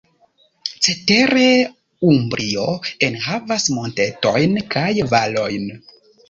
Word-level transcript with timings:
Cetere, 0.85 1.43
Umbrio 2.11 2.63
enhavas 3.09 3.69
montetojn 3.77 4.57
kaj 4.75 4.89
valojn. 5.15 5.71